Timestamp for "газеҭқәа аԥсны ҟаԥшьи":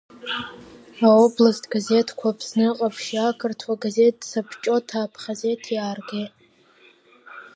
1.71-3.19